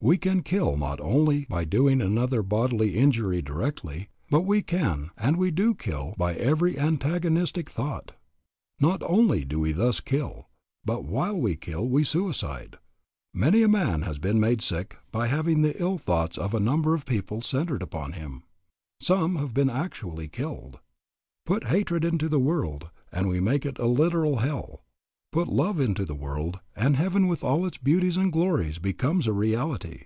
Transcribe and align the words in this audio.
We 0.00 0.18
can 0.18 0.42
kill 0.42 0.76
not 0.76 1.00
only 1.00 1.46
by 1.48 1.64
doing 1.64 2.02
another 2.02 2.42
bodily 2.42 2.94
injury 2.94 3.40
directly, 3.40 4.10
but 4.28 4.42
we 4.42 4.60
can 4.60 5.12
and 5.16 5.38
we 5.38 5.50
do 5.50 5.74
kill 5.74 6.14
by 6.18 6.34
every 6.34 6.78
antagonistic 6.78 7.70
thought. 7.70 8.12
Not 8.78 9.02
only 9.02 9.46
do 9.46 9.60
we 9.60 9.72
thus 9.72 10.00
kill, 10.00 10.50
but 10.84 11.04
while 11.06 11.38
we 11.40 11.56
kill 11.56 11.88
we 11.88 12.04
suicide. 12.04 12.76
Many 13.32 13.62
a 13.62 13.66
man 13.68 14.02
has 14.02 14.18
been 14.18 14.38
made 14.38 14.60
sick 14.60 14.98
by 15.10 15.28
having 15.28 15.62
the 15.62 15.80
ill 15.80 15.96
thoughts 15.96 16.36
of 16.36 16.52
a 16.52 16.60
number 16.60 16.92
of 16.92 17.06
people 17.06 17.40
centred 17.40 17.80
upon 17.82 18.12
him; 18.12 18.42
some 19.00 19.36
have 19.36 19.54
been 19.54 19.70
actually 19.70 20.28
killed. 20.28 20.80
Put 21.46 21.68
hatred 21.68 22.04
into 22.04 22.28
the 22.28 22.38
world 22.38 22.90
and 23.10 23.26
we 23.26 23.40
make 23.40 23.64
it 23.64 23.78
a 23.78 23.86
literal 23.86 24.36
hell. 24.36 24.82
Put 25.32 25.48
love 25.48 25.80
into 25.80 26.04
the 26.04 26.14
world 26.14 26.60
and 26.76 26.94
heaven 26.94 27.26
with 27.26 27.42
all 27.42 27.66
its 27.66 27.76
beauties 27.76 28.16
and 28.16 28.30
glories 28.30 28.78
becomes 28.78 29.26
a 29.26 29.32
reality. 29.32 30.04